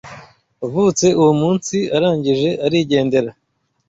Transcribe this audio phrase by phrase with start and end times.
[0.61, 3.29] wavutse uwo munsi arangije arigendera